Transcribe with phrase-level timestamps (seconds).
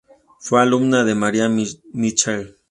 [0.39, 2.57] Fue alumna de Maria Mitchell.